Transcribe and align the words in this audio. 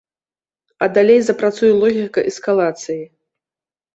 А 0.85 0.87
далей 0.95 1.19
запрацуе 1.27 1.69
логіка 1.83 2.19
эскалацыі. 2.31 2.99